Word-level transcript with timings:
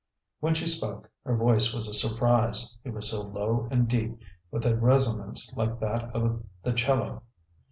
When 0.39 0.55
she 0.55 0.65
spoke, 0.65 1.11
her 1.25 1.37
voice 1.37 1.75
was 1.75 1.87
a 1.87 1.93
surprise, 1.93 2.75
it 2.83 2.91
was 2.91 3.07
so 3.11 3.21
low 3.21 3.67
and 3.69 3.87
deep, 3.87 4.17
with 4.49 4.65
a 4.65 4.75
resonance 4.75 5.53
like 5.55 5.79
that 5.79 6.05
of 6.15 6.41
the 6.63 6.73
'cello. 6.73 7.21